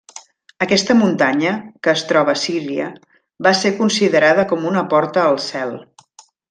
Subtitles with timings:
[0.65, 1.51] Aquesta muntanya,
[1.83, 2.89] que es troba a Síria,
[3.49, 5.81] va ser considerada com una porta al cel.